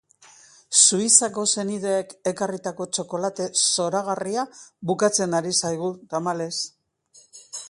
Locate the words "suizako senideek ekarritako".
0.83-2.89